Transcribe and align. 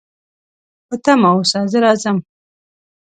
په 0.87 0.95
تمه 1.03 1.29
اوسه، 1.35 1.59
زه 1.71 1.77
راځم 1.83 2.17